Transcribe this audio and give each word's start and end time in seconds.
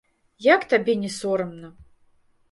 Як 0.43 0.61
табе 0.71 0.95
не 1.01 1.11
сорамна? 1.17 1.69